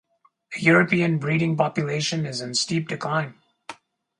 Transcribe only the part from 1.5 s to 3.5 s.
population is in steep decline.